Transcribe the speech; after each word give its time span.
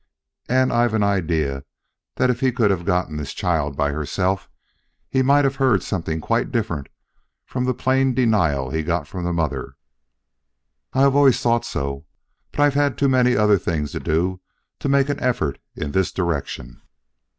And 0.49 0.73
I've 0.73 0.95
an 0.95 1.03
idea 1.03 1.63
that 2.15 2.31
if 2.31 2.39
he 2.39 2.51
could 2.51 2.71
have 2.71 2.85
got 2.85 3.07
this 3.11 3.33
child 3.35 3.77
by 3.77 3.91
herself, 3.91 4.49
he 5.07 5.21
might 5.21 5.43
have 5.45 5.57
heard 5.57 5.83
something 5.83 6.19
quite 6.19 6.51
different 6.51 6.89
from 7.45 7.65
the 7.65 7.73
plain 7.75 8.15
denial 8.15 8.71
he 8.71 8.81
got 8.81 9.07
from 9.07 9.25
the 9.25 9.31
mother. 9.31 9.75
I've 10.91 11.15
always 11.15 11.39
thought 11.39 11.65
so; 11.65 12.07
but 12.49 12.61
I've 12.61 12.73
had 12.73 12.97
too 12.97 13.09
many 13.09 13.37
other 13.37 13.59
things 13.59 13.91
to 13.91 13.99
do 13.99 14.41
to 14.79 14.89
make 14.89 15.07
an 15.07 15.19
effort 15.19 15.59
in 15.75 15.91
this 15.91 16.11
direction. 16.11 16.81